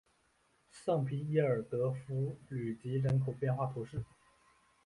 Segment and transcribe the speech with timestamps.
[0.71, 4.03] 圣皮耶尔德弗吕吉人口变化图示